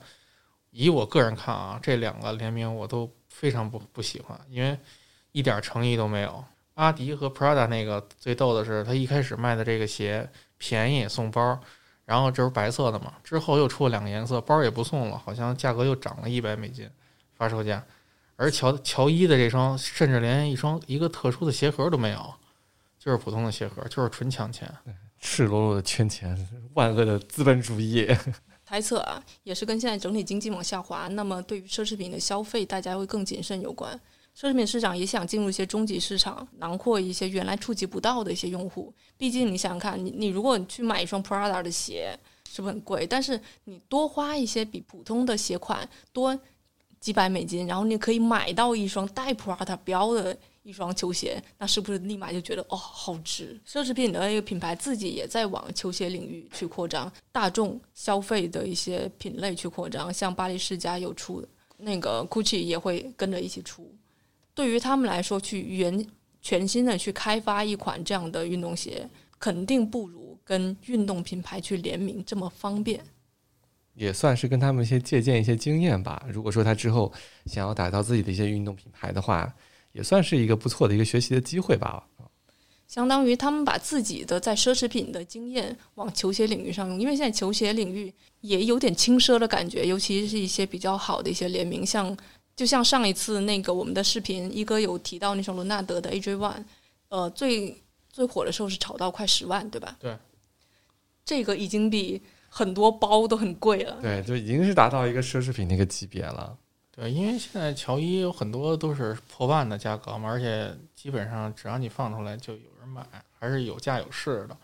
[0.72, 4.80] 以我个人看啊，这两个联名我都非常不不喜欢，因为
[5.34, 6.42] 一点诚意都没有。
[6.76, 11.60] 阿迪和 Prada 那个最逗的是，他一开始卖的这个鞋便宜送包，
[12.06, 16.90] 然后这是白色的嘛，之后又出了两个颜色，包也不送了，好像价格又涨了一百美金
[17.34, 17.84] 发售价。
[18.36, 22.34] 而乔乔伊的这双甚至连一双一个特殊的鞋盒都没有，
[23.00, 24.72] 就是普通的鞋盒，就是纯抢钱。
[25.20, 26.38] 赤裸裸的圈钱，
[26.74, 28.08] 万恶的资本主义。
[28.68, 34.00] 猜测啊，也是跟现在整体经济往下滑，那么对于奢侈品的消费，大家会更谨慎有关。
[34.38, 38.94] 奢侈品市场也想进入一些中级市场，囊括一些原来触及不到的一些用户。
[39.18, 42.20] 毕竟你想想看，你你如果你去买一双 Prada 的鞋，
[42.50, 43.08] 是不是很贵？
[43.08, 46.38] 但是你多花一些比普通的鞋款多
[47.00, 53.58] 几百美金，然后你可以买到一双带 Prada 标的一双球鞋，那是不是立马就觉得哦好值？
[53.66, 63.90] 奢侈品的一个品牌自己也在往球鞋领域去扩张，大众消费的一些品类去扩张，像巴黎世家有出的，那个 Gucci 也会跟着一起出。
[64.56, 66.04] 对于他们来说，去原
[66.42, 73.04] 全新的去开发一款这样的运动鞋，肯定不如跟运动品牌去联名这么方便。
[73.94, 76.26] 也算是跟他们一些借鉴一些经验吧。
[76.30, 77.12] 如果说他之后
[77.46, 79.54] 想要打造自己的一些运动品牌的话，
[79.92, 82.08] 也算是一个不错的一个学习的机会吧。
[82.88, 92.16] 相当于他们把自己的在奢侈品的经验往球鞋领域上用，因为现在球鞋领域也有点轻奢的感觉，尤其是一些比较好的一些联名，像
[92.56, 96.64] 就像上一次那个我们的视频，一哥有提到那双伦纳德的 AJ One，
[97.10, 99.98] 呃，最最火的时候是炒到快十万，对吧？
[100.00, 100.18] 对，
[101.26, 103.98] 这个已经比很多包都很贵了。
[104.02, 106.58] 对，就已经是达到一个奢侈品那个级别了。
[106.92, 113.06] 对，因为现在乔伊有很多都是破万的价格嘛，而且基本上只要你放出来就有人买，
[113.38, 114.58] 还是有价有市的。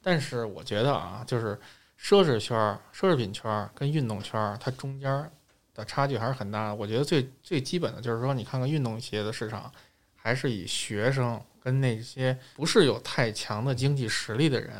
[0.00, 1.54] 但是我觉得啊，就是
[2.00, 2.56] 奢侈圈、
[2.94, 5.30] 奢侈品圈跟运动圈，它中间儿
[5.76, 6.74] 的差距还是很大的。
[6.74, 9.70] 我觉得最最基本的就是说，你看看运动鞋的市场，
[10.14, 14.72] 还是以学生跟那些不是有太强的经济实力的人，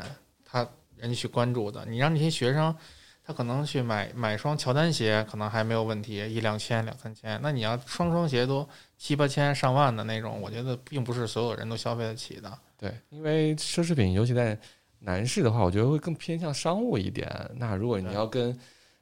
[0.43, 0.67] 他
[0.97, 1.85] 人家去关注的。
[1.85, 2.75] 你让那些学生。
[3.29, 7.37] 他可能去买买双乔丹鞋，可能还没有问题，一两千、两三千。
[7.43, 8.65] 那你要双双鞋都
[8.97, 12.57] 七八千、上万的那种，我觉得并不是所有人都消费得起的。
[12.77, 14.57] 对，因为奢侈品，尤其在
[14.99, 17.29] 男士的话，我觉得会更偏向商务一点。
[17.57, 18.57] 那如果你要跟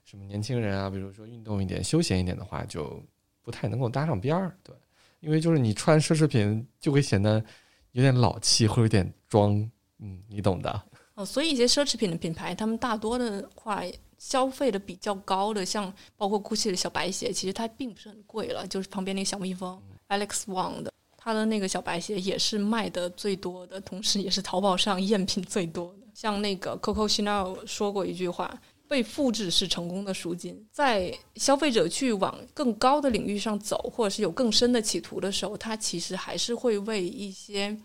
[0.05, 3.03] 什么年轻人啊，比如说运动一点、休闲一点的话，就
[3.41, 4.55] 不太能够搭上边儿。
[4.63, 4.75] 对，
[5.19, 7.43] 因为就是你穿奢侈品就会显得
[7.91, 9.51] 有点老气，会有点装，
[9.97, 10.83] 嗯，你懂的。
[11.15, 13.81] 哦，所以一些奢侈品的品牌，他们大多的话
[14.19, 26.05] 消费的比较高的，像包括 GUCCI 的小白鞋，其实它并不是很贵了，就是旁边那个小蜜蜂 Alex Wang 的，它的那个小白鞋也是卖的最多的，同时也是淘宝上赝品最多的。
[26.13, 28.55] 像那个 Coco Chanel 说过一句话。
[28.87, 37.75] 被复制是成功的赎金，在消费者去往更高的领域上走，或者是有更深的企图的时候，他其实还是会为一些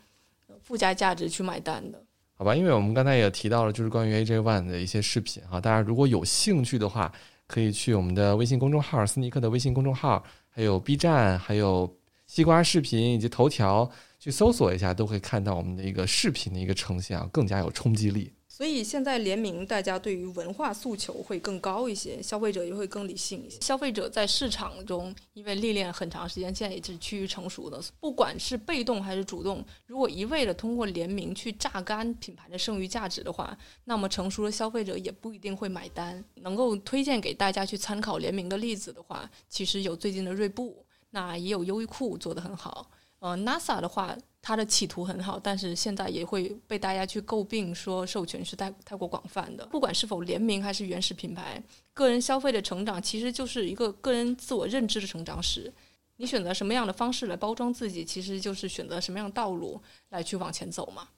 [0.63, 2.03] 附加价值去买单的。
[2.35, 7.13] 好吧，因为我们刚才也提到了，就是关于 AJ One 的一些视频哈，大家如果有兴趣的话，
[7.47, 11.93] 可以去我们的微信公众号“斯尼克”的微信公众号，还有 B 站，还有
[12.27, 18.33] 西瓜视频以及头条去搜索一下，都会看到我们的一个视频的一个呈现啊，更加有冲击力。
[18.61, 23.59] 所以现在联名，大家对于文化诉求会更高一些，消费者也会更理性一些。
[23.63, 27.81] 消费者在市场中，因为历练很长时间，现在也是趋于成熟的。
[28.01, 36.23] 不管是被动还是主动，如果一味的通过联名去榨干品牌的剩余价值的话，那么成熟的消费者也不一定会买单。
[36.35, 42.91] 能够推荐给大家去参考联名的例子的话，其实有最近的锐步，那也有优衣库做得很好。
[43.21, 49.65] 呃，NASA 的话，它的企图很好，但是现在也会被大家去诟病说授权是太太过广泛的。
[49.67, 51.63] 不管是否联名还是原始品牌，
[51.93, 55.73] 个人消费的成长其实就是一个个人自我认知的成长史。
[56.17, 61.09] 你选择什么样的方式来包装自己，其实就是选择什么样的道路来去往前走嘛。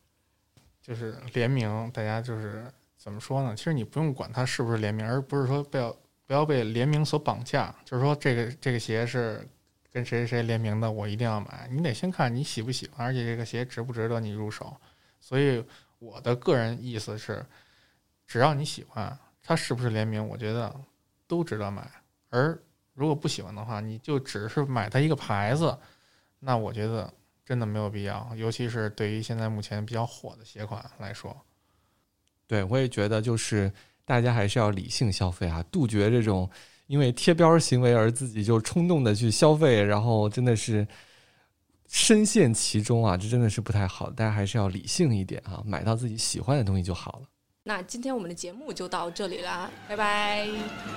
[0.80, 2.64] 就是联名，大家就是
[2.96, 3.54] 怎么说呢？
[3.56, 5.96] 其实你不用管它是不是联名，而不是说不要
[6.26, 7.72] 不要被联名所绑架。
[7.84, 9.48] 就是说这个这个鞋是
[9.92, 11.68] 跟谁谁谁联名的，我一定要买。
[11.70, 14.74] 你得先看你喜不喜欢，而且这个鞋值不值得你入手。
[15.20, 15.62] 所以
[15.98, 17.44] 我的个人意思是，
[18.26, 20.74] 只要你喜欢，它是不是联名，我觉得
[21.26, 21.88] 都值得买。
[22.30, 22.58] 而
[22.94, 25.78] 如果不喜欢的话，你就只是买它一个牌子，
[26.40, 27.12] 那我觉得
[27.44, 28.34] 真的没有必要。
[28.34, 31.36] 尤其是对于现在目前比较火的鞋款来说。
[32.46, 33.72] 对，我也觉得就是
[34.04, 36.50] 大家还是要理性消费啊，杜绝这种
[36.92, 40.86] 因为贴标行为而自己就冲动的去消费，然后真的是
[41.88, 44.10] 深陷其中啊，这真的是不太好。
[44.10, 47.22] 大家还是要理性一点啊，买到自己喜欢的东西就好了。
[47.64, 50.46] 那今天我们的节目就到这里啦，拜拜。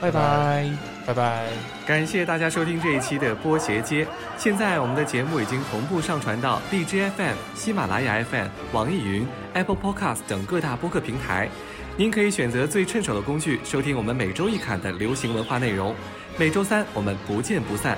[0.01, 0.69] 拜拜。
[1.07, 1.49] 拜拜。
[1.87, 4.05] 感谢大家收听这一期的波鞋街。
[4.37, 11.49] 现在我们的节目已经同步上传到荔枝 FM、喜马拉雅 FM、网易云、Apple Podcast 等各大播客平台。
[11.97, 15.95] 您可以选择最趁手的工具收听我们每周一侃的流行文化内容。
[16.37, 17.97] 每周三我们不见不散。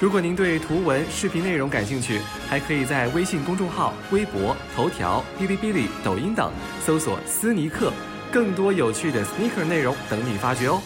[0.00, 2.18] 如果您对图文、视频内容感兴趣，
[2.48, 6.50] 还可以在微信公众号、微博、头条、哔哩哔哩、抖音等
[6.86, 7.92] 搜索“斯尼克”，
[8.32, 10.80] 更多有趣的 sneaker 内容等你发掘哦。